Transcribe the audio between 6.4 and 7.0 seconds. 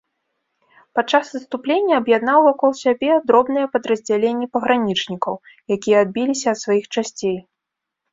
ад сваіх